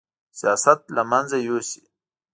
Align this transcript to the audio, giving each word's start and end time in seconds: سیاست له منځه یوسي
سیاست 0.39 0.79
له 0.95 1.03
منځه 1.11 1.37
یوسي 1.47 1.81